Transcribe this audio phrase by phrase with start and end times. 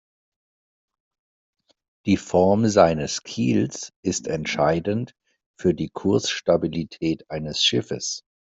[2.07, 5.13] Die Form seines Kiels ist entscheidend
[5.59, 8.23] für die Kursstabilität eines Schiffes.